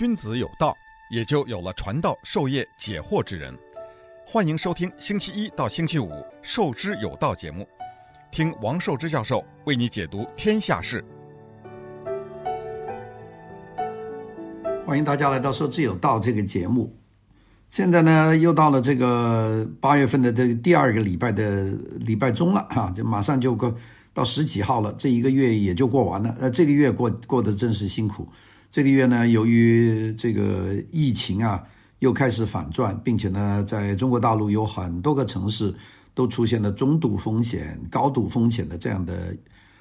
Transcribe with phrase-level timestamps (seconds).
[0.00, 0.74] 君子有道，
[1.10, 3.54] 也就有了传道授业解惑之人。
[4.24, 6.08] 欢迎收听星期一到星期五
[6.40, 7.68] 《授之有道》节目，
[8.30, 11.04] 听王寿之教授为你解读天下事。
[14.86, 16.96] 欢迎大家来到《授之有道》这个节目。
[17.68, 21.64] 现在呢，又到了这个八月份的这个第二个礼拜的
[21.98, 23.76] 礼拜中了哈，就马上就过
[24.14, 26.34] 到十几号了，这一个月也就过完了。
[26.40, 28.26] 呃，这个月过过得真是辛苦。
[28.70, 31.60] 这个月呢，由于这个疫情啊，
[31.98, 35.74] 又开始反转，并且呢，在中国大陆有很多个城市
[36.14, 39.36] 都出现了中度风险、高度风险的这样的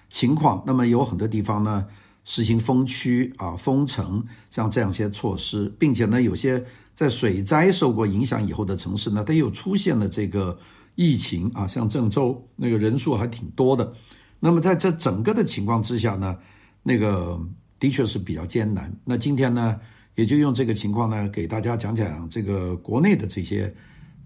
[0.09, 0.63] 情况。
[0.65, 1.85] 那么有很多地方呢，
[2.25, 6.63] 实行封区啊、封城，像这样些措施，并且呢，有些
[6.95, 10.57] 在水灾受过影响以后的城市呢，它又出现了这个
[10.95, 13.93] 疫情啊，像郑州那个人数还挺多的。
[14.39, 16.35] 那么在这整个的情况之下呢，
[16.81, 17.39] 那个
[17.79, 18.91] 的确是比较艰难。
[19.05, 19.79] 那今天呢，
[20.15, 23.73] 也就用这个情况呢，给大家讲讲这个国内的这些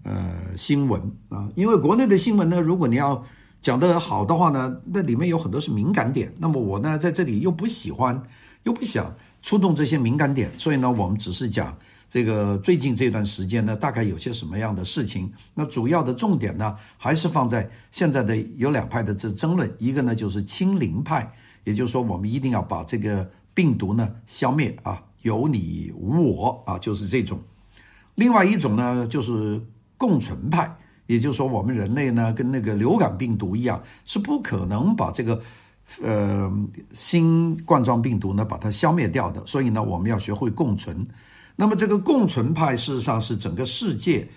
[0.02, 3.24] 呃新闻啊，因为国内的新闻呢，如果你要
[3.60, 6.32] 讲得好的话呢，那里面有很多是敏感点。
[6.38, 8.20] 那么我呢，在这里又不喜欢，
[8.64, 11.76] 又不想触动这些敏感点，所以呢，我们只是讲
[12.08, 15.32] 这个最近这段时间呢，大概有些什么样的事情。
[15.54, 21.30] 那主要的重点呢，还是放在现在的有两派的这争论，一个呢就是清零派，
[21.64, 25.02] 也就是说，我们一定要把这个病毒呢消灭啊。
[25.22, 27.38] 有你无我啊，就是这种；
[28.14, 29.58] 另外一种呢，就是
[29.96, 30.70] 共存派，
[31.06, 35.40] 也就是说，我们人类呢，跟那个流感病毒一样，是不可能把这个
[36.02, 36.52] 呃
[36.92, 39.42] 新冠状病毒呢把它消灭掉的。
[39.46, 40.94] 所以呢，我们要学会共存。
[41.56, 44.28] 那么，这个共存派事实上是整个世界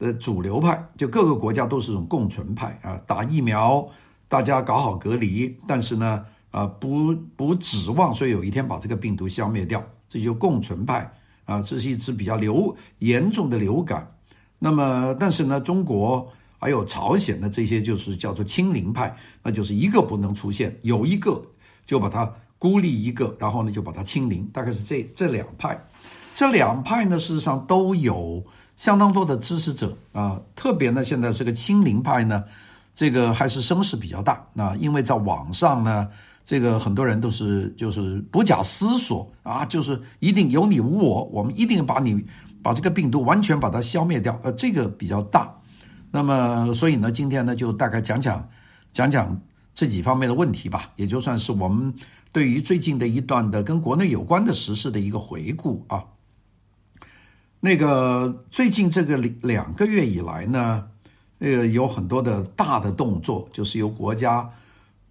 [0.00, 3.88] 的主流派，就各个国家都是种共存派啊，打疫苗，
[4.26, 9.84] 大家搞好隔离，但是呢，啊，不不指望说有一天把这个病毒消灭掉。
[10.06, 11.12] 这就共存派
[11.44, 14.08] 啊，这是一次比较流严重的流感。
[14.60, 19.12] 那么，但是呢，中国还有朝鲜的这些就是叫做清零派，
[19.42, 21.44] 那就是一个不能出现，有一个
[21.84, 24.48] 就把它孤立一个，然后呢就把它清零。
[24.52, 25.76] 大概是这这两派，
[26.32, 28.40] 这两派呢事实上都有
[28.76, 30.40] 相当多的支持者啊。
[30.54, 32.44] 特别呢，现在这个清零派呢，
[32.94, 36.08] 这个还是声势比较大啊，因为在网上呢。
[36.44, 42.22] 这个很多人都是就是不假思索啊，就是一定有你无我，我们一定把你
[42.62, 45.50] 把这个病毒完全把它消灭掉，呃，这个比较大。
[46.10, 48.46] 那么，所以呢，今天呢就大概讲讲
[48.92, 49.40] 讲讲
[49.72, 51.92] 这几方面的问题吧，也就算是我们
[52.30, 56.04] 对于最近的一段的跟国内有关的时事的一个回顾啊。
[57.58, 60.86] 那个最近这个两个月以来呢，
[61.38, 64.46] 呃，有很多的大的动作，就是由国家。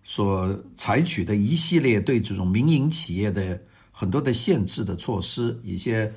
[0.03, 3.59] 所采取的一系列对这种民营企业的
[3.91, 6.11] 很多的限制的措施，一些，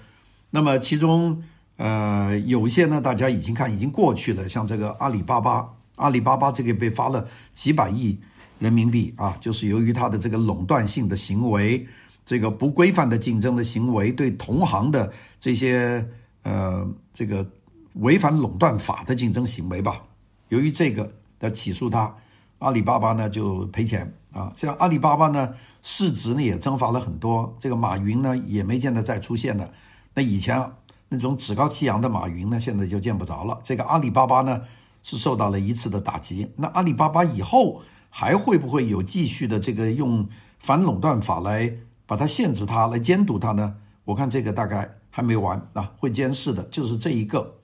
[0.50, 1.40] 那么其中
[1.76, 8.18] 呃有一些呢，大家已经看已经过去了，像这个阿里巴巴，阿里巴巴这个被罚了几百亿
[8.58, 11.86] 人民币啊，就是由于它的这个垄断性的行为，
[12.24, 16.04] 这个不规范的竞争的行为，对同行的这些
[16.42, 17.48] 呃这个
[17.94, 20.02] 违反垄断法的竞争行为吧，
[20.48, 21.08] 由于这个
[21.38, 22.12] 要起诉它。
[22.58, 29.68] 阿里巴巴呢就赔钱啊，像阿里巴巴呢市值呢也蒸发了很多，这个马云呢也没见得再出现了。
[30.14, 30.72] 那以前
[31.08, 33.58] 那种趾高气扬的马云呢，现在就见不着了。
[33.62, 34.62] 这个阿里巴巴呢
[35.02, 36.50] 是受到了一次的打击。
[36.56, 40.26] 那阿里巴巴以后还会不会有继续的这个用
[40.58, 41.70] 反垄断法来
[42.06, 43.74] 把它限制它，来监督它呢？
[44.04, 47.54] 我看这个大概还没完啊，会监视的就是这一个。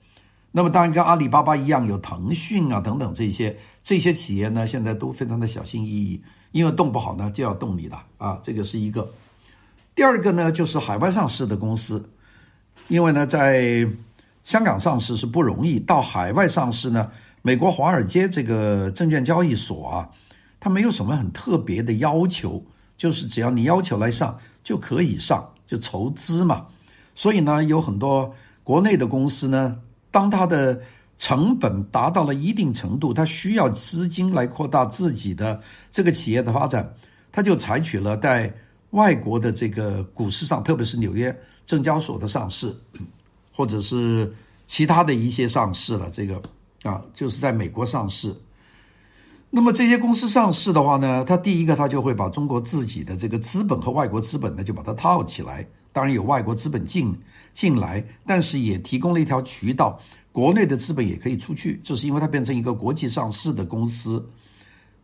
[0.55, 6.21] 那么当然跟阿里巴巴一样，有腾讯啊等等这些这些企业呢，现在都非常的小心翼翼，
[6.51, 9.11] 因为动不好呢就要动你的啊，这个是一个。
[9.95, 12.07] 第二个呢就是海外上市的公司，
[12.87, 13.83] 因为呢在
[14.43, 17.09] 香港上市是不容易，到海外上市呢，
[17.41, 20.07] 美国华尔街这个证券交易所啊，
[20.59, 22.63] 它没有什么很特别的要求，
[22.95, 26.67] 就是只要你要求来上就可以上，就筹资嘛。
[27.15, 28.31] 所以呢，有很多
[28.63, 29.75] 国内的公司呢。
[30.13, 30.79] 当它的
[31.17, 35.59] 成本达到了一定程度，它需要资金来扩大自己的
[35.91, 36.87] 这个企业的发展，
[37.31, 38.53] 它就采取了在
[38.91, 42.71] 外国的这个股市上，特别是纽约证交所的上市，
[43.51, 44.31] 或者是
[44.67, 46.11] 其他的一些上市了。
[46.13, 46.39] 这个
[46.83, 48.31] 啊，就是在美国上市。
[49.49, 55.67] 那么这些公司上市的话呢，它第一个它就会把中国自己的这个资本和外国资本呢，就把它套起来。
[55.93, 57.15] 当然有外国资本进
[57.53, 59.97] 进来，但是也提供了一条渠道，
[60.33, 64.27] 国内的资本也可以出去，这是因为它变成一个国际上市的公司。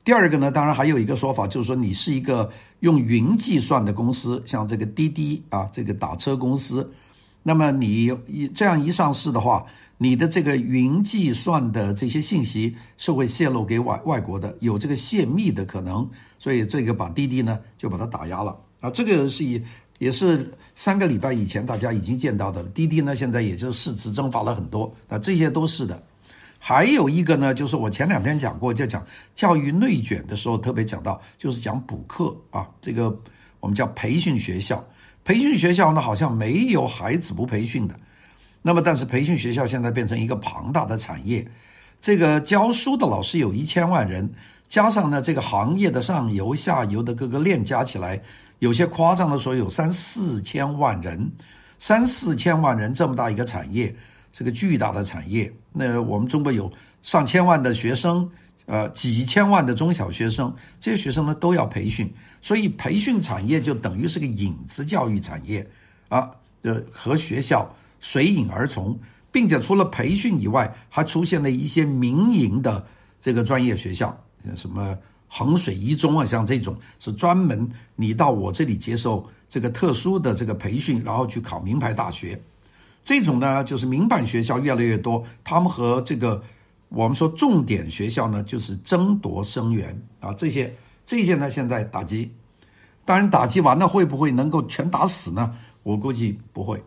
[0.03, 2.49] 第二个呢，当然还有一个说法，就是说你是一个
[2.79, 6.89] 用云计算的公司，像这个滴滴啊，这个打车公司，
[7.43, 9.63] 那么你一这样一上市的话，
[9.97, 16.09] 你的这个云计算的这些信息是会泄露给外外国的，有这个泄密的可能，
[16.39, 19.61] 所以这个把滴滴呢就把它打压了啊，这个是以
[19.99, 26.01] 也是三个礼拜以前大家已经见到的了，滴滴呢现在也就是市值蒸发了很多啊，这些都是的。
[26.57, 33.17] 还有一个呢，就是我前两天讲过，就讲教育内卷的时候特别讲到，就是讲补课啊，这个
[33.61, 34.83] 我们叫培训学校。
[35.23, 37.97] 培训学校呢，好像没有孩子不培训的。
[38.61, 41.47] 那么，但是培训学校现在变成一个庞大的产业，
[42.01, 44.29] 这个教书的老师有一千万人，
[44.67, 48.21] 加上呢这个行业的上游、下游的各个链加起来，
[48.59, 51.29] 有些夸张的说有三四千万人，
[51.79, 53.93] 三四千万人这么大一个产业。
[54.31, 56.71] 是个巨大的产业，那我们中国有
[57.01, 58.29] 上千万的学生，
[58.67, 65.67] 呃，几千万的中小学生，这些学生呢都要培训，所以培训产业就等于是个影子教育产业
[66.09, 66.29] 啊，
[66.61, 68.97] 呃，和学校随影而从，
[69.31, 72.85] 并且除了培训以外，还出现了一些民营的
[73.19, 74.15] 这个专业学校，
[74.55, 74.95] 什么
[75.29, 82.37] 衡水一中啊，像这种是专门你到我这里接受这个特殊的这个培训，然后去考名牌大学。
[83.03, 86.43] 这种呢，就是民办学校越来越多，他们和这个
[86.89, 90.33] 我们说重点学校呢，就是争夺生源啊。
[90.33, 92.29] 这些这些呢，现在打击，
[93.05, 95.55] 当然打击完了会不会能够全打死呢？
[95.83, 96.83] 我估计不会，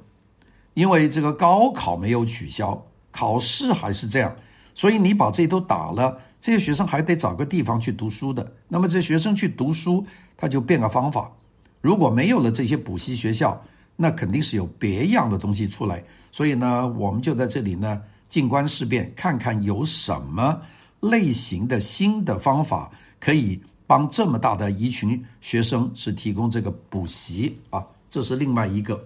[0.75, 2.81] 因为这个高考没有取消，
[3.11, 4.37] 考试还是这样，
[4.75, 8.53] 所以你把这都打了，这些学生还得找个地方去读书的。
[8.69, 10.05] 那么这学生去读书，
[10.37, 11.33] 他就变个方法，
[11.81, 13.59] 如果没有了这些补习学校。
[13.94, 16.03] 那肯定是有别样的东西出来，
[16.33, 20.61] 所以呢，我们就在这里呢，静观事变，看看有什么
[21.00, 22.91] 类型的新的方法
[23.21, 29.00] 可以帮这么大的一群学生是提供这个补习啊，这是另外一个。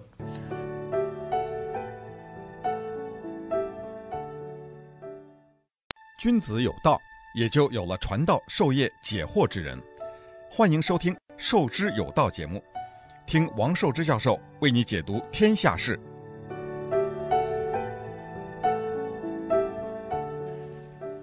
[6.17, 6.97] 君子有道，
[7.37, 9.79] 也就有了传道授业解惑之人。
[10.49, 12.59] 欢迎收听《授之有道》节目。
[13.27, 15.99] 听王寿之教授为你解读天下事。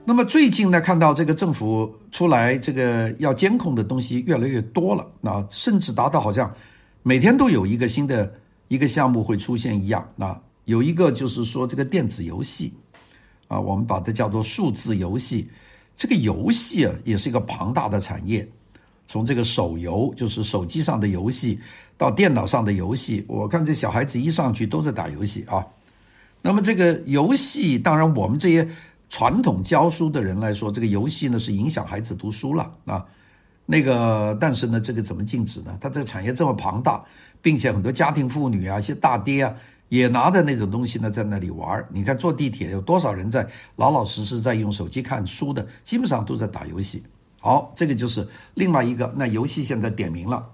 [0.05, 6.55] 那么最近呢，看到这个政府出来这个要监控的东西越来越多了，那甚至达到好像
[7.03, 8.33] 每天都有一个新的
[8.69, 10.09] 一个项目会出现一样。
[10.21, 12.73] 啊，有一个就是说这个电子游戏，
[13.49, 15.51] 啊，我们把它叫做数字游戏。
[15.97, 18.47] 这个游戏啊，也是一个庞大的产业。
[19.07, 21.61] 从这个手游，就是手机上的游戏，
[21.97, 25.65] 到电脑上的游戏，我看这小孩子一上去都在打游戏啊。
[26.41, 28.67] 那么这个游戏，当然我们这些
[29.11, 33.05] 传统教书的人来说，这个游戏呢是影响孩子读书了啊。
[33.67, 35.77] 那个，但是呢，这个怎么禁止呢？
[35.81, 37.03] 它这个产业这么庞大，
[37.41, 39.55] 并且很多家庭妇女啊，一些大爹啊，
[39.95, 41.87] 也拿着那种东西呢在那里玩。
[41.93, 43.47] 你看坐地铁有多少人在
[43.77, 47.01] 老老实实在用手机看书的，基本上都在打游戏。
[47.41, 49.13] 好，这个就是另外一个。
[49.17, 50.45] 那游戏现在点名了，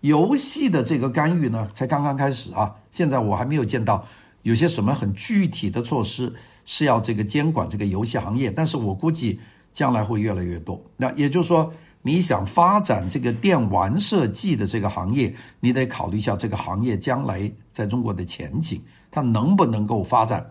[0.00, 2.74] 游戏的这个干预呢，才刚刚开始啊。
[2.90, 4.04] 现在我还没有见到
[4.42, 6.32] 有些什么很具体的措施
[6.64, 9.38] 是要这个监管这个游戏行业，但是我估计
[9.72, 10.82] 将来会越来越多。
[10.96, 11.72] 那也就是说，
[12.08, 20.50] 你想发展这个电玩设计的这个行业，你得考虑一下这个行业将来在中国的前景，它能不能够发展，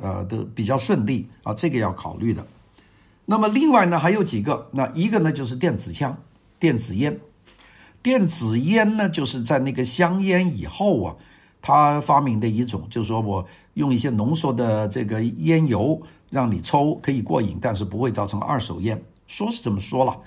[0.00, 2.44] 呃，的比较顺利啊，这个要考虑的。
[3.24, 6.16] 那么另外呢，还有几个，那一个呢就是电子枪、
[6.58, 7.16] 电子烟。
[8.02, 11.14] 电子烟呢，就是在那个香烟以后啊，
[11.62, 19.00] 他发明的一种，就是说我用一些浓缩的这个烟油让你抽，可以过瘾，但是不会造成二手烟。
[19.28, 20.18] 说是这么说了，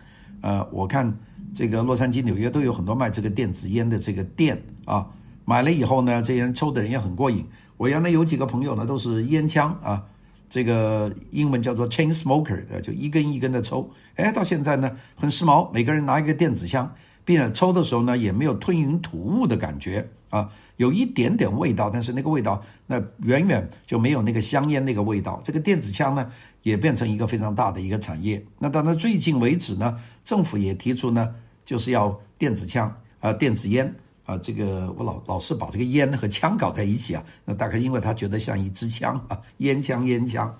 [0.41, 1.11] 呃，我看
[1.53, 5.07] 这个洛杉矶、纽约都有很多卖这个电子烟的这个店啊，
[5.45, 7.45] 买了以后呢，这烟抽的人也很过瘾。
[7.77, 10.03] 我原来有几个朋友呢，都是烟枪啊。
[10.49, 13.91] 这个英文叫做 chain smoker，就一根一根的抽。
[14.15, 16.89] 哎，到现在呢，很时髦，每个人拿一个电子枪，
[17.27, 25.41] 并且抽的时候呢，也没有吞云吐雾的感觉啊，有一点点味道，但是那个味道那远远就没有那个香烟那个味道。
[25.43, 26.31] 这个电子枪呢，
[26.63, 28.41] 也变成一个非常大的一个产业。
[28.57, 33.93] 那到那最近为止呢，政府也提出呢，就是要电子枪啊，电子烟。
[34.25, 40.53] 啊，这个我老老是把这个烟和枪搞在一起啊，那大概因为他觉得像一支枪啊，烟枪烟枪。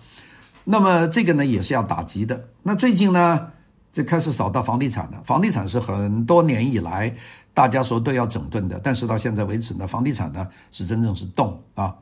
[0.64, 2.46] 那么这个呢也是要打击的。
[2.64, 3.48] 那最近呢，
[3.98, 5.20] 就开始扫到房地产了。
[5.24, 7.12] 房地产是很多年以来
[7.52, 11.96] 大家说都要整顿的，但是到现在为止呢，房地产呢是真正是动啊。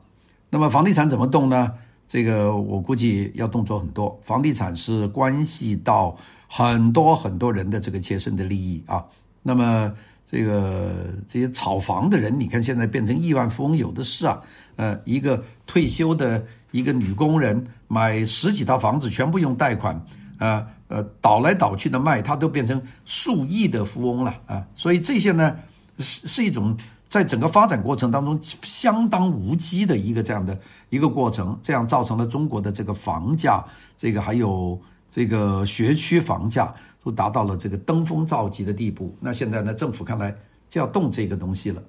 [0.50, 1.72] 那么房地产怎么动呢？
[2.06, 4.14] 这个我估计要动作很多。
[4.22, 6.14] 房地产是关系到
[6.46, 9.02] 很多很多人的这个切身的利益啊。
[9.42, 9.90] 那么
[10.26, 10.92] 这个
[11.26, 14.38] 这些炒房的人，你看现在变成亿万富翁有的是啊。
[14.76, 19.98] 呃，一个退休的一个女工人买十几套房子，全部用贷款，
[20.38, 24.66] 呃呃倒来倒去的卖，它都变成数亿的富翁了啊。
[24.74, 25.56] 所以这些呢
[25.98, 26.76] 是是一种。
[27.08, 30.58] 在整个发展过程当中，相当无稽的一个这样的
[30.90, 33.64] 一个过程，这样造成了中国的这个房价，
[33.96, 34.78] 这个还有
[35.08, 36.74] 这个学区房价
[37.04, 39.16] 都达到了这个登峰造极的地步。
[39.20, 40.34] 那现在呢，政府看来
[40.68, 41.80] 就要动这个东西了。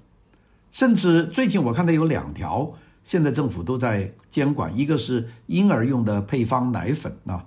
[0.71, 2.71] 甚至最近我看到有两条，
[3.03, 7.43] 现在政府都在监管，一个是婴儿用的配方奶粉啊，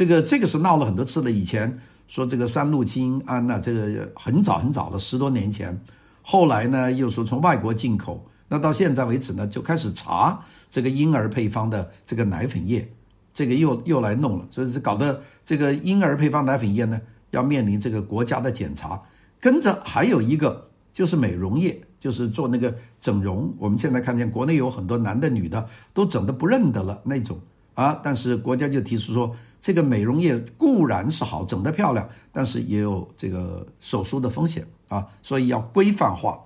[0.00, 1.30] 这个这个是闹了很多次了。
[1.30, 1.78] 以前
[2.08, 5.78] 说这个三氯氰胺呐，这个很早很早了，十多年前。
[6.22, 12.90] 后来呢，又说从外国进口，那到现在为止呢，就开始查这个婴儿配方的这个奶粉业，
[13.34, 16.98] 这个又又来弄了，所以是搞得这个婴儿配方奶粉业呢，
[17.32, 18.98] 要面临这个国家的检查。
[19.38, 23.54] 跟着还有一个就是美容业，就是做那个整容。
[23.58, 27.38] 我们现在看见国内有很多男的女的都整得不认得了那种
[27.74, 34.66] 啊，但是国家就提出说，这个美容业固然是好，整得漂亮，但是也有这个手术的风险。
[34.90, 36.36] 啊，所以要规范化，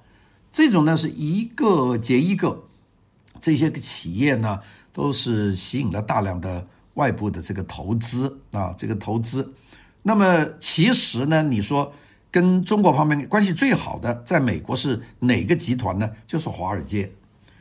[0.52, 2.62] 这种呢是一个接一个，
[3.40, 4.61] 这些个企业呢
[4.92, 9.50] 都是吸引了大量的外部的这个投资啊，这个投资。
[10.02, 11.90] 那么其实呢，你说
[12.30, 16.11] 跟中国方面关系最好的，在美国是哪个集团呢？
[16.26, 17.11] 就是华尔街，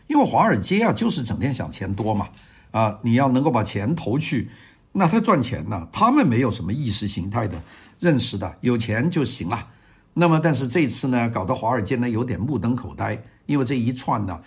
[0.08, 2.28] 因为华尔街啊就是整天想钱多嘛，
[2.72, 4.50] 啊，你要能够把钱投去，
[4.96, 7.62] 那他赚钱呢，他们没有什么意识形态的
[8.00, 9.68] 认识的，有钱就行了。
[10.14, 14.40] 那么，但是这次呢，搞得华尔街呢有点目瞪口呆，因为这一串呢，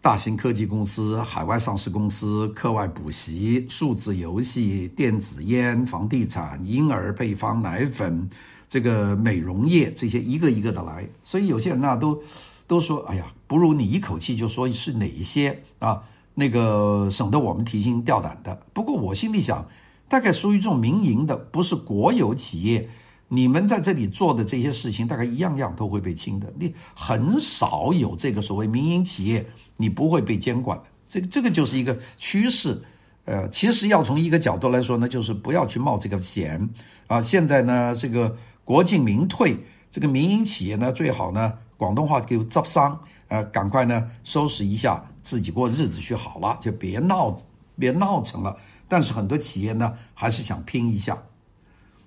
[0.00, 8.30] 大型科技公司、海外上市公司、课外补习、数字游戏、电子烟、房地产、婴儿配方奶粉、
[8.68, 12.22] 这个美容业这些一个一个的来，所以有些人呢都
[12.68, 16.00] 都说：“哎呀，不如你一口气就说是哪一些啊？
[16.38, 19.66] 那个省得我们提心吊胆的。”不过我心里想，
[20.08, 22.88] 大概属于这种民营的，不是国有企业。
[23.26, 26.46] 你们在这里做的这些事情，大概一样样都会被清的。
[26.58, 29.44] 你很少有这个所谓民营企业，
[29.76, 30.84] 你不会被监管的。
[31.08, 32.80] 这个这个就是一个趋势。
[33.26, 36.66] 呃，其实要从一个角度来说呢，就是不要去冒这个险
[37.08, 37.20] 啊。
[37.20, 39.54] 现在呢，这个国进民退，
[39.90, 47.36] 这个民营企业呢，最好呢，广东话给执生，呃，赶快呢收拾一下，自己过日子去好了，就别闹，
[47.78, 48.56] 别闹成了。
[48.88, 51.22] 但是很多企业呢，还是想拼一下。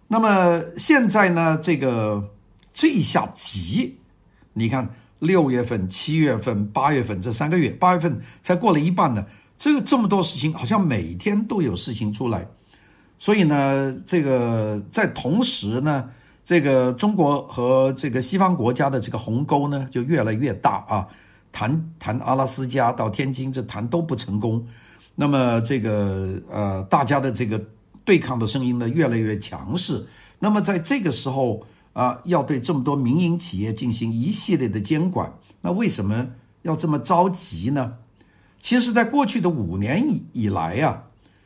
[0.07, 2.27] 那么现在呢，这个
[2.73, 3.95] 这一下急，
[4.53, 9.23] 你看六月份、七月份、八月份这三个月，八月份才过了一半呢，
[9.55, 12.43] 这个这么多事情，好像每天都有事情出来，
[13.19, 16.09] 所以呢，这个在同时呢，
[16.43, 21.07] 这个中国和这个西方国家的这个鸿沟呢就越来越大啊，
[21.51, 24.65] 谈谈阿拉斯加到天津这谈都不成功，
[25.15, 27.63] 那么这个呃大家的这个。
[28.03, 30.03] 对抗的声音呢越来越强势，
[30.39, 35.31] 那么在这个时候啊，要对这么多民营企业进行一系列的监管，
[35.61, 36.27] 那为什么
[36.63, 37.93] 要这么着急呢？
[38.59, 40.99] 其实，在过去的五年以以来啊，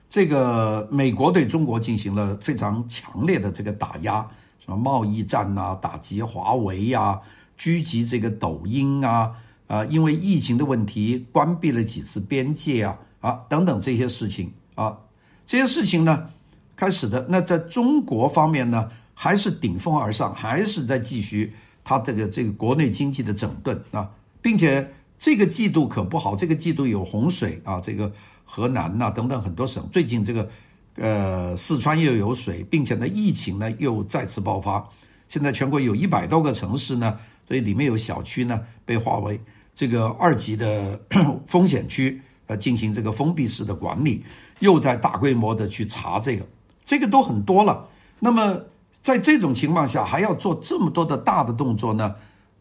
[0.09, 4.25] 这个美国对中国进行了非常强烈的这个打压，
[4.57, 7.19] 什么贸易战啊，打击华为呀，
[7.59, 9.33] 狙击这个抖音啊，
[9.67, 14.97] 啊，因为疫情的问题关闭了几次边界啊，啊，等等这些事情啊，
[15.45, 16.29] 这些事情呢。
[16.77, 21.53] 开始的那在中国方面呢，还是顶风而上，还是在继续
[21.85, 24.85] 他这个这个国内经济的整顿啊，并且
[25.17, 28.11] 这个季度可不好，这个季度有洪水啊，这个
[28.43, 30.49] 河南呐、等等很多省，最近这个
[30.97, 34.85] 呃四川又有水，并且呢疫情呢又再次爆发，
[35.29, 39.39] 现在全国有一百多个城市呢，所以里面有小区呢被划为
[39.73, 40.99] 这个二级的
[41.47, 44.23] 风险区，呃进行这个封闭式的管理，
[44.59, 46.45] 又在大规模的去查这个。
[46.83, 47.87] 这个都很多了，
[48.19, 48.59] 那么
[49.01, 52.15] 在这种情况下还要做这么多的大的动作呢？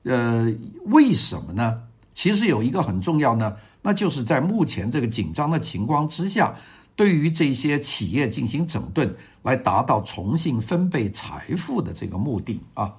[0.04, 0.50] 呃，
[0.86, 1.80] 为什么呢？
[2.14, 6.54] 其实有一个很重要呢，那就是在目前这个紧张的情况之下，
[6.96, 12.92] 对于这些企业进行整顿，来达到重新分配财富的这个目的啊。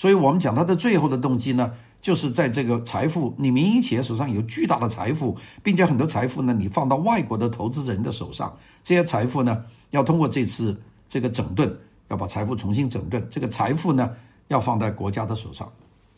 [0.00, 9.62] 所以我们讲他的最后的动机呢，就是在这个财富，你民营企业手上有巨大的财富，并且很多财富呢，你放到外国的投资人的手上，这些财富呢。
[9.90, 11.70] 要通过这次这个整顿，
[12.08, 14.10] 要把财富重新整顿，这个财富呢
[14.48, 15.70] 要放在国家的手上，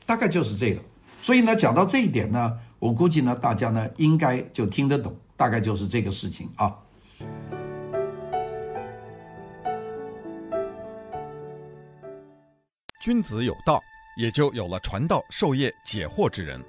[0.06, 0.80] 大概就是这个。
[1.20, 5.12] 所以呢，讲到这一点呢，我估计呢，大家呢应该就听得懂。
[5.36, 6.72] 大概就是这个事情啊。
[13.02, 13.82] 君子有道，
[14.16, 16.62] 也就有了传道授业解惑之人。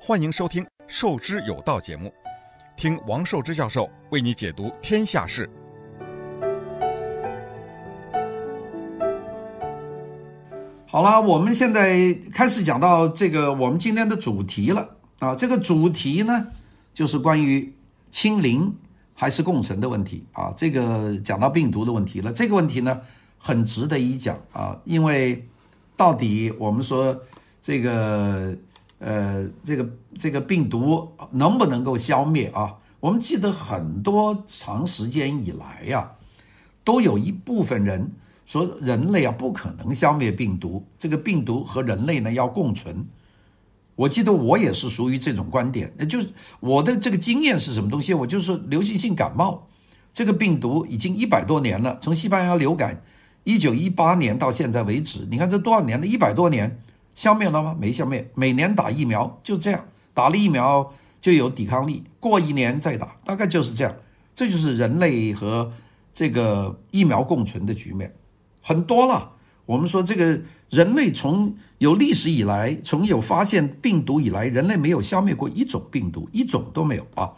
[0.00, 2.12] 欢迎收听《授之有道》节目，
[2.76, 5.48] 听王寿之教授为你解读天下事。
[10.88, 15.36] 好了，我们现在开始讲到这个我们今天的主题了啊。
[15.36, 16.48] 这个主题呢，
[16.92, 17.72] 就是关于
[18.10, 18.74] 清零
[19.14, 20.52] 还是共存的问题啊。
[20.56, 23.00] 这个讲到病毒的问题了，这个问题呢，
[23.38, 25.46] 很值得一讲啊，因为。
[26.00, 27.14] 到底我们说
[27.60, 28.56] 这个
[29.00, 29.86] 呃这个
[30.18, 32.74] 这个病毒能不能够消灭啊？
[33.00, 36.10] 我们记得很多长时间以来呀、
[36.82, 38.10] 都有一部分人
[38.46, 43.06] 说人类啊不可能消灭病毒，这个病毒和人类呢要共存。
[43.94, 46.30] 我记得我也是属于这种观点，那就是
[46.60, 48.14] 我的这个经验是什么东西？
[48.14, 49.68] 我就是流行性感冒
[50.14, 53.02] 这个病毒已经一百多年了，从西班牙流感。
[53.50, 56.06] 一九一八年到现在为止，你看这多少年了？
[56.06, 56.80] 一百多年，
[57.16, 57.76] 消灭了吗？
[57.80, 58.30] 没消灭。
[58.36, 63.92] 每年打疫苗就这样，打了疫苗就有抵抗力，过一年再打，大概就是这样。
[64.36, 65.72] 这就是人类和
[66.14, 68.14] 这个疫苗共存的局面，
[68.62, 69.32] 很多了。
[69.66, 70.40] 我们说这个
[70.70, 77.28] 人类从有历史以来，从有发现病毒以来，人类没有消灭过一种病毒，一种都没有啊，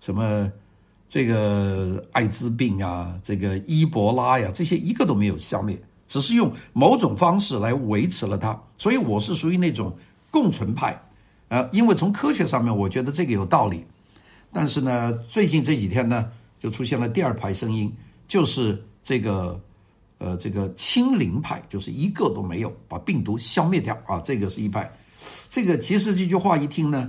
[0.00, 0.50] 什么？
[1.08, 8.60] 这个艾滋病啊，这个伊博拉呀，这些一个都没有消灭，只是用某种方式来维持了它。
[8.78, 9.96] 所以我是属于那种
[10.30, 11.00] 共存派，
[11.48, 13.84] 呃，因为从科学上面我觉得这个有道理。
[14.52, 17.92] 但是呢，最近这几天呢，就出现了第二排声音，
[18.26, 19.60] 就是这个
[20.18, 24.90] 呃这个清零派，就是一个都没有把病毒消灭掉啊，这个是一派。
[25.48, 27.08] 这个其实这句话一听呢。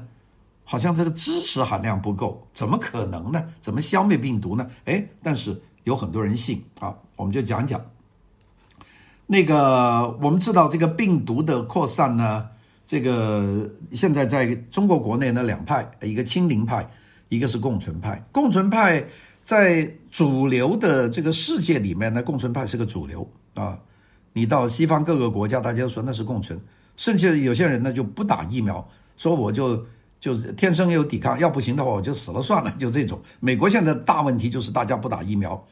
[0.68, 3.46] 好像这个知识含量不够，怎么可能呢？
[3.62, 4.68] 怎么消灭病毒呢？
[4.86, 7.80] 哎，但是有很多人信啊，我们就讲讲。
[9.28, 12.48] 那个我们知道这个病毒的扩散呢，
[12.84, 16.90] 这个现在在中国国内呢两派，一个清零派，
[17.30, 18.20] 一个是共存派。
[18.32, 19.06] 共存派
[19.46, 23.78] 在主流的这个世界里面呢，共存派是个主流啊。
[24.34, 26.60] 你到西方各个国家，大家都说那是共存，
[26.98, 28.84] 甚至有些人呢就不打疫苗，
[29.16, 29.86] 说我就。
[30.26, 33.22] 就是天生有抵抗，要不行的话我就死了算了，就这种。
[33.40, 35.64] 美国现在大问题就是大家不打疫苗，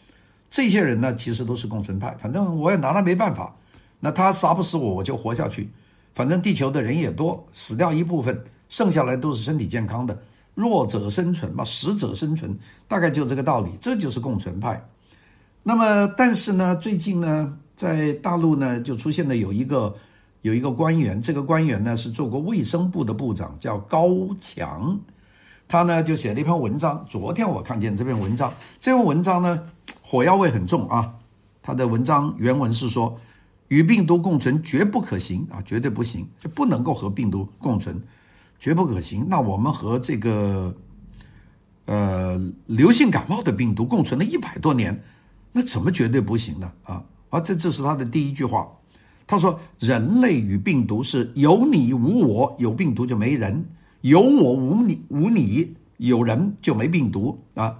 [0.51, 3.51] 这些人呢其实都是共存派，反正我也拿他没办法。
[3.99, 5.67] 那他杀不死我，我就活下去。
[6.13, 8.39] 反正地球的人也多，死掉一部分，
[8.69, 10.15] 剩下来都是身体健康的，
[10.53, 12.55] 弱者生存嘛，死者生存，
[12.87, 13.71] 大概就这个道理。
[13.81, 14.79] 这就是共存派。
[15.63, 19.95] 那么，但是呢，最近呢，在大陆呢就出现了有一个。
[20.43, 24.09] 有一个官员，这个官员呢是做过卫生部的部长，叫高
[24.41, 24.99] 强，
[25.69, 27.03] 他呢就写了一篇文章。
[27.09, 29.57] 昨天我看见这篇文章，这篇文章呢
[30.01, 31.15] 火药味很重啊。
[31.61, 33.17] 他的文章原文是说，
[33.69, 38.01] 与病毒共存绝不可行啊，绝对不行，就不能够和病毒共存，
[38.59, 39.25] 绝不可行。
[39.29, 40.75] 那我们和这个
[41.85, 45.01] 呃流行感冒的病毒共存了一百多年，
[45.53, 46.69] 那怎么绝对不行呢？
[46.83, 48.67] 啊啊，这这是他的第一句话。
[49.25, 53.63] 他说：“人类与病毒是有你无我，有病毒就没人；
[54.01, 57.79] 有我无你，无你有人就没病毒啊！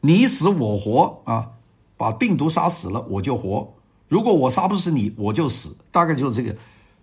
[0.00, 1.50] 你死我活啊！
[1.96, 3.66] 把病毒杀死了，我就活；
[4.08, 5.76] 如果我杀不死你，我就死。
[5.90, 6.56] 大概就是这个，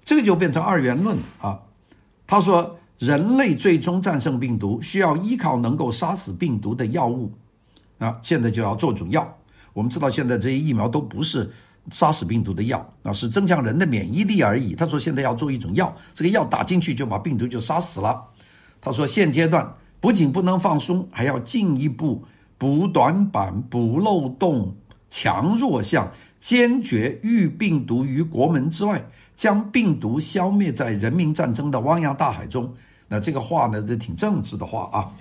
[0.06, 1.60] 这个就变成二元论啊。”
[2.26, 7.30] 他说：“人类最终战胜病毒，需要依靠能够杀死病毒的药物
[8.00, 8.18] 啊！
[8.22, 9.38] 现在就要做种药。
[9.74, 11.52] 我们知道，现在这些疫苗都不是。”
[11.90, 14.76] 杀死病毒的药啊，是增强人的免疫力而已。
[14.76, 18.22] 他说现在要做一种药，这个药打进去就把病毒就杀死了。
[18.80, 19.68] 他说现阶段
[20.00, 22.24] 不仅不能放松，还要进一步
[22.58, 24.76] 补短板、补漏洞、
[25.10, 29.04] 强弱项，坚决御病毒于国门之外，
[29.36, 32.72] 将病毒消灭在人民战争的汪洋大海中。
[33.08, 35.12] 那这个话呢，这挺政治的话啊。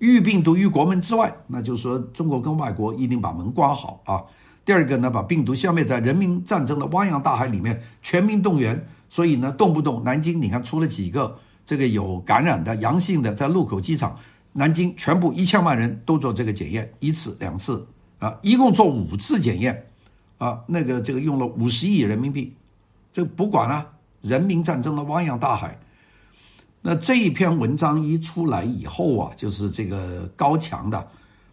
[0.00, 4.22] 御病毒于国门之外，那就是说中国跟外国一定把门关好啊。
[4.64, 8.86] 第二个呢，把病毒消灭在人民战争的汪洋大海里面，全民动员。
[9.12, 14.16] 所以呢，动不动南京，你看出了几个这个有感染的阳性的，在禄口机场，
[14.52, 17.84] 南京全部一千万人都做这个检验，一次两次
[18.20, 19.84] 啊，一共做五次检验
[20.38, 22.54] 啊，那个这个用了五十亿人民币，
[23.12, 23.84] 这不管了，
[24.20, 25.76] 人民战争的汪洋大海。
[26.80, 31.04] 那这一篇文章一出来以后啊，就是这个高强的。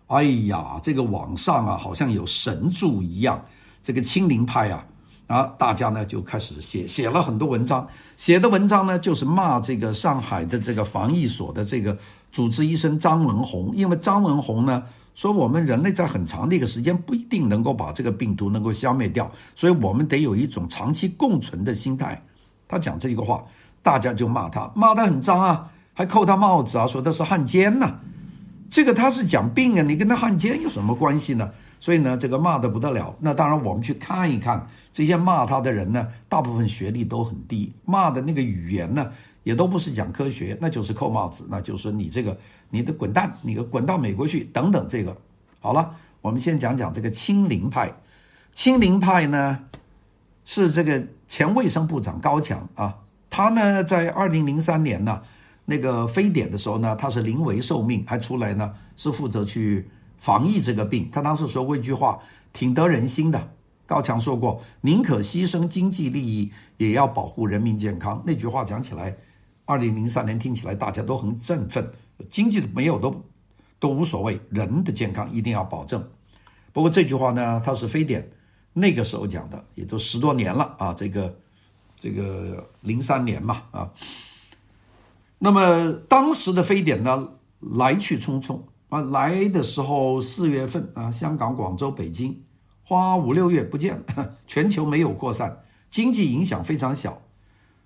[0.08, 3.43] 哎呀，这个网上啊，好像有神助一样。
[3.84, 4.86] 这个清零派啊，
[5.28, 11.98] 啊，大家呢就开始写写了很多文章，写的文章呢就是骂这个上海的这个防疫所的这个
[12.32, 14.84] 主治医生张文宏，因为张文宏呢
[15.15, 22.22] 说，我们人类在很长的一个时间不一定能够把这个病毒能够消灭掉，所以我们得有一种长期共存的心态。
[22.67, 23.43] 他讲这一个话，
[23.82, 27.93] 大家就骂他，骂得很脏啊，还扣他帽子啊，说他是汉奸呐。
[28.69, 31.49] 这个他是讲病啊，你跟他汉奸有什么关系呢？
[31.80, 33.15] 所以呢，这个骂得不得了。
[33.19, 39.12] 那当然，我们去看一看这些骂他的人呢，大部分学历都很低，骂的那个语言呢，
[39.43, 42.36] 也都不是讲科学，那就是扣帽子，那就是说你这个
[42.71, 44.88] 你的滚蛋，你个滚到美国去等等。
[44.89, 45.15] 这个
[45.60, 47.93] 好了，我们先讲讲这个清零派。
[48.53, 49.60] 清零派呢，
[50.45, 52.95] 是这个前卫生部长高强啊，
[53.30, 55.21] 他呢在二零零三年呢
[55.69, 59.88] 那个非典的时候呢，他是临危受命，还出来呢是负责去。
[60.19, 62.19] 防疫这个病，他当时说过一句话，
[62.51, 63.53] 挺得人心的。
[63.86, 69.15] 高强说过：“宁可牺牲经济利益，也要保护人民健康。”那句话讲起来，
[69.65, 71.88] 二零零三年听起来大家都很振奋。
[72.32, 73.23] 经济没有都
[73.80, 76.03] 都无所谓，人的健康一定要保证。
[76.73, 78.27] 不过这句话呢，他是非典
[78.73, 80.95] 那个时候讲的，也都十多年了啊。
[80.95, 81.38] 这个
[81.95, 83.88] 这个零三年嘛啊。
[85.39, 88.60] 那么当时的非典呢，来去匆匆。
[88.89, 92.41] 啊，来的时候四月份啊，香港、广州、北京，
[92.84, 94.02] 花五六月不见，
[94.47, 97.21] 全球没有扩散，经济影响非常小，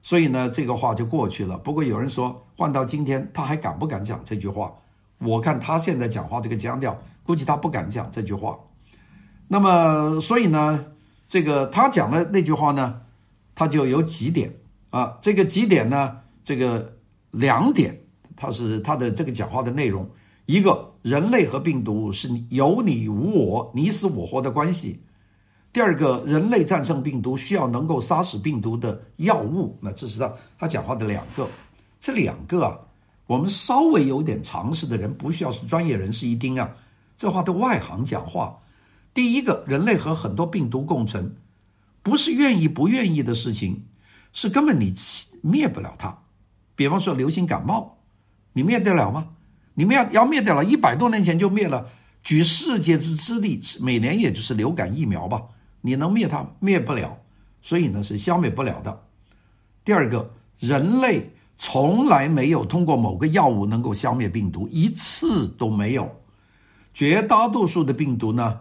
[0.03, 1.57] 所以呢，这个话就过去了。
[1.57, 4.71] 不过有人说，换到今天，他还敢不敢讲这句话？
[5.17, 8.59] 我看他现在讲话这个腔调，估计他不敢讲这句话。
[9.47, 10.85] 那么，所以呢，
[11.27, 13.01] 这个他讲的那句话呢，
[13.55, 14.53] 他就有几点
[14.91, 16.97] 啊，这个几点呢，这个
[17.31, 17.99] 两点，
[18.35, 20.09] 他是他的这个讲话的内容。
[20.45, 24.99] 一个人类和病毒是有你无我、你死我活的关系。
[25.71, 29.77] 第二个，人类战胜病毒需要能够杀死病毒的药物。
[29.79, 31.47] 那这是他他讲话的两个，
[31.99, 32.77] 这两个啊，
[33.27, 36.69] 我们稍微有点常识的人，不需要是专业人士一听啊，
[37.15, 38.57] 这话都外行讲话。
[39.13, 41.33] 第一个，人类和很多病毒共存，
[42.03, 43.81] 不是愿意不愿意的事情，
[44.33, 44.93] 是根本你
[45.41, 46.17] 灭不了它。
[46.81, 47.95] 比方说流行感冒，
[48.53, 49.27] 你灭得了吗？
[49.75, 51.87] 你们要要灭掉了，一百多年前就灭了，
[52.23, 55.39] 举世界之之力，每年也就是流感疫苗吧，
[55.79, 56.43] 你能灭它？
[56.59, 57.15] 灭不了，
[57.61, 58.99] 所以呢是消灭不了的。
[59.85, 66.09] 第二个，人类从来没有通过某个药物能够消灭病毒，一次都没有。
[66.95, 68.59] 绝大多数的病毒呢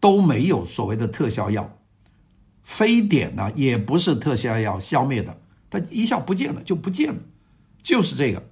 [0.00, 1.70] 都没有所谓的特效药，
[2.62, 5.38] 非典呢也不是特效药消灭的，
[5.70, 7.20] 它一下不见了就不见了，
[7.82, 8.42] 就是这个。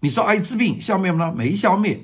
[0.00, 1.32] 你说艾滋病消灭吗？
[1.36, 2.00] 没消灭。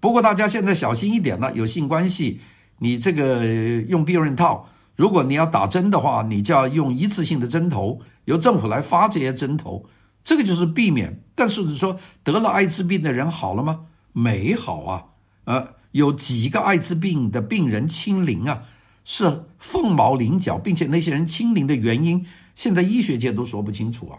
[0.00, 2.40] 不过大家现在小心一点了，有性关系，
[2.78, 3.44] 你这个
[3.82, 9.84] 用避孕套，如果你要打针的话，你就要用一次性的针头，由政府来发这些针头，
[10.22, 11.22] 这个就是避免。
[11.34, 13.86] 但是你说得了艾滋病的人好了吗？
[14.12, 15.04] 没好啊，
[15.44, 18.62] 呃，有几个艾滋病的病人清零啊，
[19.04, 22.24] 是凤毛麟角，并且那些人清零的原因，
[22.56, 24.18] 现在医学界都说不清楚啊，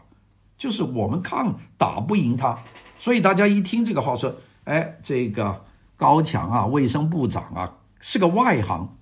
[0.60, 2.56] 就是我们抗打不赢他。
[3.00, 4.34] 所以大家一听这个话说，
[4.66, 8.96] 哎，这个高强啊，卫生部长啊，是个外行。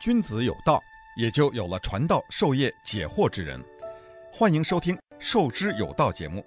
[0.00, 0.80] 君子有道，
[1.18, 3.62] 也就有了传道授业解惑之人。
[4.32, 6.42] 欢迎收听《授之有道》节目，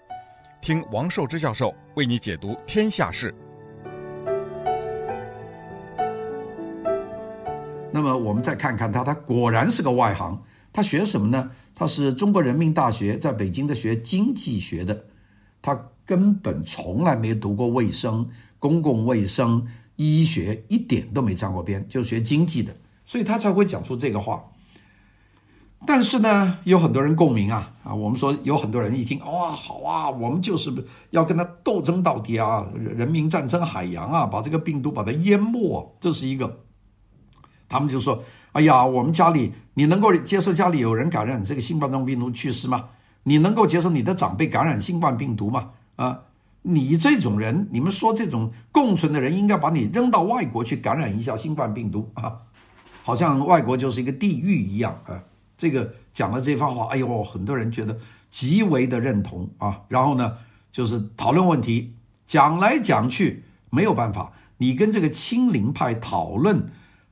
[0.60, 3.32] 听王寿之教授为你解读天下事。
[7.94, 10.42] 那么我们再看看他，他果然是个外行。
[10.74, 11.52] 他学什么呢？
[11.76, 15.06] 他是中国人民大学在北京的学经济学的，
[15.62, 18.28] 他根本从来没读过卫生、
[18.58, 19.64] 公共卫生、
[19.96, 22.76] 医学，一点都没沾过边，就学经济的，
[23.06, 24.44] 所以他才会讲出这个话。
[25.86, 27.94] 但是呢，有很多人共鸣啊啊！
[27.94, 30.74] 我们说有很多人一听，哇，好啊，我们就是
[31.12, 36.62] 要跟他斗争到底啊，人民战争海洋啊，把这个病毒把它淹没，这是一个。
[37.74, 38.24] 他们就说。
[38.54, 42.86] 哎呀，我们家里你能够接受家里有人感染这个新冠状病毒去世吗？
[43.24, 45.72] 你能够接受你的长辈感染新冠病毒吗？
[45.96, 46.20] 啊，
[46.62, 52.32] 你这种人，你们说这种共存的人应该把你扔到外国去感染一下新冠病毒啊，
[53.02, 55.20] 好像外国就是一个地狱一样啊。
[55.58, 57.98] 这个讲了这番话，哎呦，很多人觉得
[58.30, 59.82] 极为的认同啊。
[59.88, 60.38] 然后呢，
[60.72, 61.92] 就是讨论问题，
[62.28, 66.64] 讲来讲去没有办法，你跟这个清零派讨论。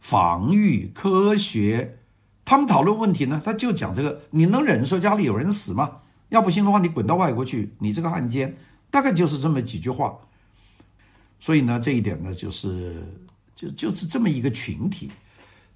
[0.02, 2.00] 防御科学，
[2.44, 6.00] 他们讨论问题呢，他就讲这个：你能忍受家里有人死吗？
[6.28, 8.54] 要不行的话，你滚到外国去，你这个汉奸。
[8.90, 10.18] 大概就是这么几句话。
[11.40, 13.02] 所以呢，这一点呢，就是
[13.56, 15.10] 就就是这么一个群体。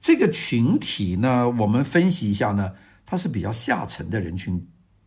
[0.01, 2.73] 这个群体呢，我们分析一下呢，
[3.05, 4.61] 它是比较下层的人群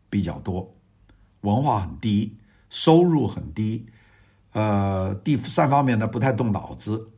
[0.09, 0.75] 比较多，
[1.43, 2.35] 文化很低，
[2.71, 3.87] 收入很低，
[4.53, 7.09] 呃，第三方面呢不太动脑子，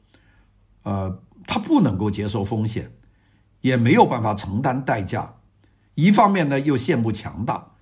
[0.83, 1.19] 呃，
[1.53, 2.89] 他不能够接受风险，
[3.61, 5.35] 也没有办法承担代价，
[5.97, 7.73] 一方面呢又羡慕强大，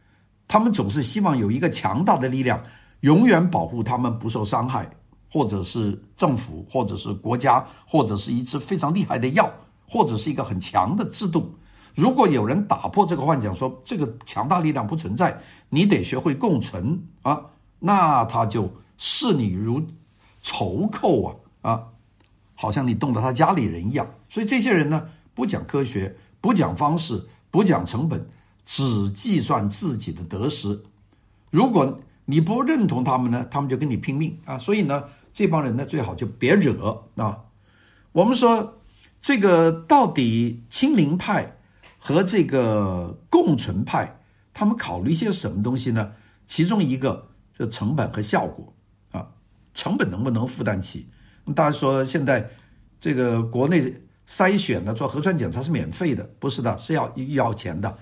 [0.48, 2.62] 他们总是希望有一个强大的力量
[3.00, 4.88] 永远保护他们不受伤害，
[5.30, 9.52] 或者是政府，或者是国家，或者是一支非常厉害的药，
[9.86, 11.54] 或者是一个很强的制度。
[11.94, 17.38] 如果有人打破这个幻想，说这个强大力量不存在，你得学会共存啊，
[17.80, 19.82] 那他就视你如
[20.42, 21.22] 仇寇
[21.60, 21.84] 啊啊，
[22.60, 24.04] 好像你动了他家里人一样。
[24.28, 28.26] 所以这些人呢，不讲科学，不讲方式，不讲成本，
[28.64, 30.82] 只计算自己的得失。
[31.50, 34.58] 如果你不认同他们呢，他们就跟你拼命啊。
[34.58, 37.44] 所以呢，这帮人呢，最好就别惹啊。
[38.10, 38.80] 我们说
[39.20, 41.54] 这个到底清零派。
[42.00, 44.20] 和这个共存派，
[44.54, 46.12] 他们考虑些什么东西呢？
[46.46, 48.72] 其中一个就成本和效果
[49.10, 49.26] 啊，
[49.74, 51.08] 成本能不能负担起？
[51.54, 52.48] 大家说现在
[53.00, 53.92] 这个国内
[54.28, 57.96] 筛选呢，做核酸检查是免费的，不是的，是要要钱的。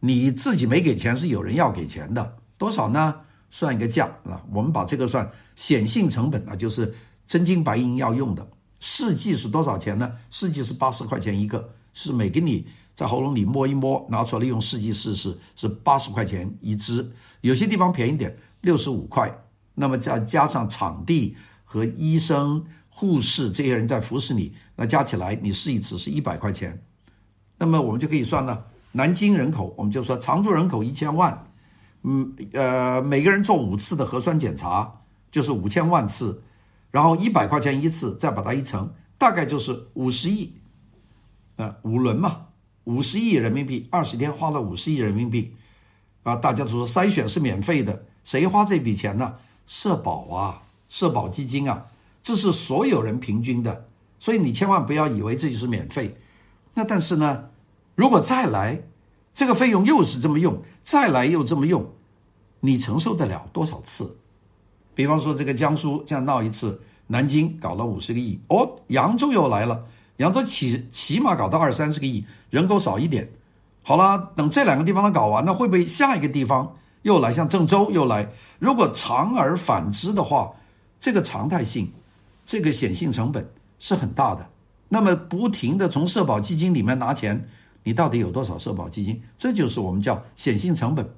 [0.00, 3.14] 你自己没给钱，是有人要给钱的，多少呢？
[3.50, 6.92] 算一个价啊，我们把这个算显性成本啊，就是
[7.26, 8.46] 真金白银要用的。
[8.80, 10.12] 试剂是多少钱呢？
[10.30, 12.66] 试剂是八十块钱一个，是每给你。
[12.94, 19.32] 在喉咙里摸一摸，拿出来用试剂试试，是八十块钱一支，有些地方便宜点，六十五块。
[19.74, 22.64] 那么再加上场地和医生、
[22.96, 26.80] 护士这些人在服侍你，那加起来你试一次是一百块钱。
[27.58, 31.46] 那么我们就可以算了，南京人口，我们就说常住人口一千万，
[32.02, 34.90] 嗯呃，每个人做五次的核酸检查，
[35.32, 36.40] 就是五千万次，
[36.92, 40.52] 然后一百块钱一次，再把它一乘，大概就是五十亿，
[41.56, 42.46] 呃，五轮嘛。
[42.84, 45.56] 五十亿人民币，二十天花了五十亿人民币，
[46.22, 49.34] 啊，大家都说筛选是免费的，谁花这笔钱呢？
[49.66, 51.86] 社保啊，社保基金啊，
[52.24, 53.86] 这是所有人平均的，
[54.18, 56.16] 所以你千万不要以为这就是免费。
[56.72, 57.50] 那但是呢，
[57.94, 58.82] 如果再来，
[59.34, 61.86] 这个费用又是这么用，再来又这么用，
[62.60, 64.16] 你承受得了多少次？
[64.94, 69.84] 比方说这个江苏这样闹一次，南京搞了五十个亿，哦，扬州又来了。
[70.16, 73.28] 扬州起起码搞到二三十个亿，人口少一点。
[73.82, 77.30] 好了，等这两个地方都搞完，那会不会下一个地方又来？
[77.30, 78.30] 像郑州又来？
[78.58, 80.52] 如果长而反之的话，
[80.98, 81.92] 这个常态性，
[82.44, 83.46] 这个显性成本
[83.78, 84.48] 是很大的。
[84.88, 87.42] 那么不停地从社保基金里面拿钱，
[87.82, 89.20] 你到底有多少社保基金？
[89.36, 91.08] 这就是我们叫显性成本。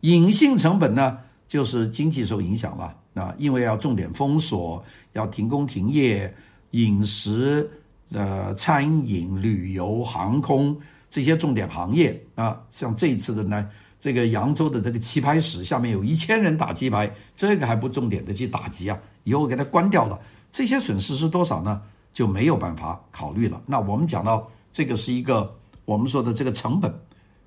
[0.00, 1.18] 隐性成本呢，
[1.48, 6.34] 就是经济受影响了啊，因为要重点封锁，要停工停业，
[6.72, 7.68] 饮食。
[8.12, 10.78] 呃，餐饮、旅游、航空
[11.10, 13.68] 这些重点行业啊，像这一次的呢，
[13.98, 20.20] 这个扬州的这个棋牌室下面有一千人打棋牌，这个还不重点的去打击啊，以后给它关掉了，
[20.56, 21.82] 这些损失是多少呢？
[22.14, 23.60] 就没有办法考虑了。
[23.66, 26.98] 那我们讲到这个是一个我们说的这个成本，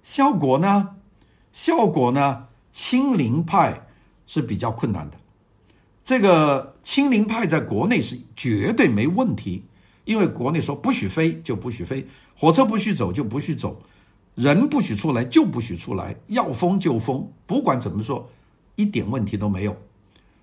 [0.03, 0.89] 效果呢？
[1.51, 2.45] 效果呢？
[2.71, 3.87] 清零派
[4.27, 5.17] 是比较困难的，
[6.03, 9.65] 这个清零派在国内是绝对没问题。
[10.05, 13.81] 因为国内说不许飞就不许飞，火车不许走就不许走，
[14.35, 18.29] 人不许出来就不许出来，要封就封，不管怎么说，
[18.75, 19.75] 一点问题都没有。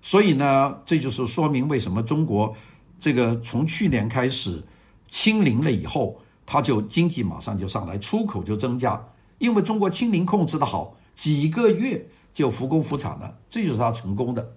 [0.01, 2.55] 所以呢，这就是说明为什么中国
[2.99, 4.63] 这个从去年开始
[5.09, 9.03] 清零了以后，它就经济马上就上来，出口就增加，
[9.37, 14.53] 因为中国清零控制得好，几个月就复工复产了，这就是它成功的。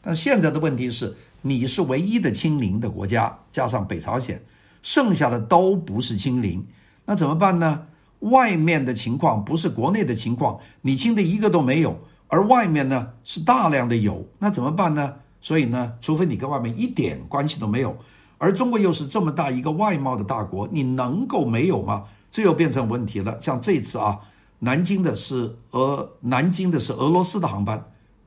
[0.00, 1.16] 但现在的问题是。
[1.42, 4.42] 你是唯一的清零的国家，加上北朝鲜，
[4.82, 6.66] 剩下的都不是清零，
[7.04, 7.86] 那怎么办呢？
[8.20, 15.14] 外面的情况不是国内的情况，你清的一个都没有，而外面呢是大量的有，那怎么办呢？
[15.40, 17.96] 所以呢，除非你跟外面一点关系都没有，
[18.38, 22.04] 而中国又是这么大一个外贸的大国，你能够没有吗？
[22.30, 23.40] 这又变成问题了。
[23.40, 24.18] 像这次啊，
[24.58, 27.82] 南京的是俄，南京的是俄罗斯的航班，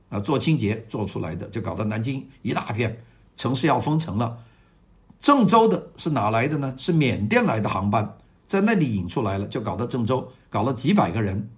[0.08, 2.96] 啊，做清洁做出来的，就搞得南京一大片。
[3.36, 4.36] 城市要封城了，
[5.20, 6.74] 郑州的是哪来的呢？
[6.76, 11.48] 是缅甸来的航班，在那里引出来了，就搞到郑州，搞了几百个人，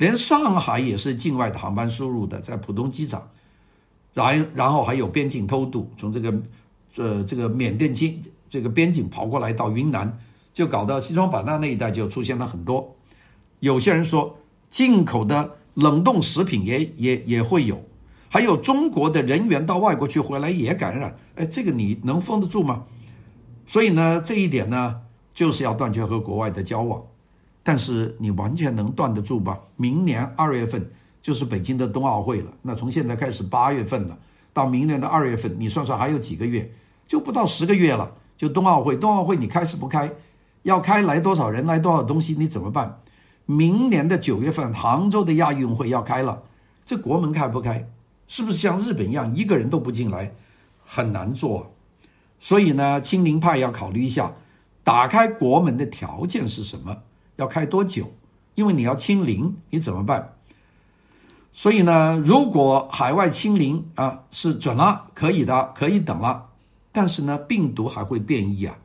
[0.00, 3.28] 连上海也是境外的航班输入的，在浦东机场，
[4.14, 6.42] 然然后还有边境偷渡，从这个
[6.96, 10.18] 呃这个缅甸境这个边境跑过来到云南，
[10.54, 12.96] 就搞到西双版纳那一带就出现了很多，
[13.58, 14.38] 有些人说
[14.70, 17.78] 进口的冷冻食品也也也会有。
[18.30, 22.84] 还有中国的人员到外国去回来也感染，哎，这个你能封得住吗？
[23.66, 25.02] 所以呢，这一点呢，
[25.34, 27.02] 就是要断绝和国外的交往。
[27.62, 29.58] 但是你完全能断得住吧？
[29.76, 30.90] 明年二月份
[31.22, 32.50] 就是北京的冬奥会了。
[32.62, 34.18] 那从现在开始八月份了，
[34.52, 36.70] 到明年的二月份，你算算还有几个月？
[37.06, 38.10] 就不到十个月了。
[38.36, 40.10] 就冬奥会，冬奥会你开是不开？
[40.62, 41.66] 要开来多少人？
[41.66, 42.34] 来多少东西？
[42.38, 43.00] 你怎么办？
[43.44, 46.42] 明年的九月份，杭州的亚运会要开了，
[46.86, 47.86] 这国门开不开？
[48.26, 50.32] 是不是像日本一样，一个人都不进来，
[50.84, 51.74] 很难做？
[52.38, 54.32] 所以呢，清零派要考虑一下，
[54.82, 56.96] 打开国门的条件是什么？
[57.40, 58.12] 要开多久？
[58.54, 60.34] 因为你要清零，你怎么办？
[61.52, 66.46] 所以呢，如果海外清零啊是准了，可以的，可以等了。
[66.92, 68.76] 但是呢，病毒还会变异啊，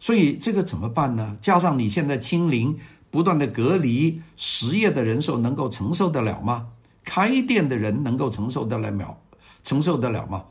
[0.00, 1.36] 所以这个怎么办呢？
[1.40, 2.78] 加上你现在清零，
[3.10, 6.68] 不断的隔离，失业的人数能够承受得了吗？
[7.04, 9.16] 开店的人能够承受得了？
[9.62, 10.44] 承受得了吗？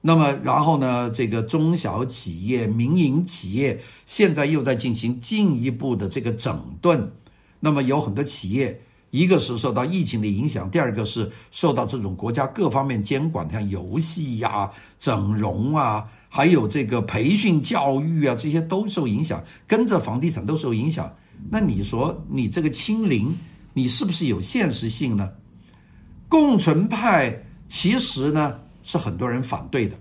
[0.00, 7.10] 那么，然后呢，这个中小企业、民营企业现在又在进行进一步的这个整顿。
[7.58, 8.80] 那么，有很多企业，
[9.10, 21.12] 一个是受到疫情的影响，第二个是受到这种国家各方面监管，像游戏呀、整容啊，还有这个培训教育啊，这些都受影响，跟着房地产都受影响。
[21.50, 23.36] 那你说，你这个清零，
[23.72, 25.28] 你是不是有现实性呢？
[26.28, 28.54] 共存派其实呢？
[28.86, 29.96] 是很多人反对的，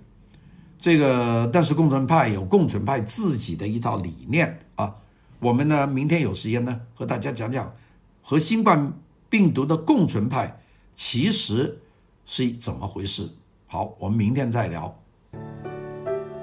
[0.78, 4.94] 这个但是共存派有共存派自己的一套理念啊。
[5.40, 7.74] 我们呢，明天有时间呢，和大家讲讲
[8.22, 8.94] 和新冠
[9.28, 10.60] 病毒的共存派
[10.96, 11.82] 其实
[12.28, 13.28] 是怎么回事。
[13.66, 14.96] 好，我们明天再聊，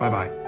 [0.01, 0.42] 拜拜。